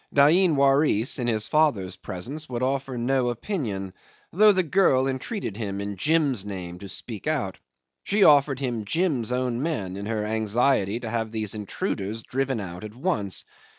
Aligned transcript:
Dain 0.11 0.55
Waris 0.55 1.19
in 1.19 1.27
his 1.27 1.47
father's 1.47 1.95
presence 1.95 2.49
would 2.49 2.63
offer 2.63 2.97
no 2.97 3.29
opinion, 3.29 3.93
though 4.31 4.51
the 4.51 4.63
girl 4.63 5.05
entreated 5.07 5.57
him 5.57 5.79
in 5.79 5.95
Jim's 5.95 6.43
name 6.43 6.79
to 6.79 6.89
speak 6.89 7.27
out. 7.27 7.59
She 8.03 8.23
offered 8.23 8.59
him 8.59 8.83
Jim's 8.83 9.31
own 9.31 9.61
men 9.61 9.95
in 9.95 10.07
her 10.07 10.25
anxiety 10.25 10.99
to 11.01 11.09
have 11.11 11.29
these 11.31 11.53
intruders 11.53 12.23
driven 12.23 12.59
out 12.59 12.83
at 12.83 12.95
once. 12.95 13.43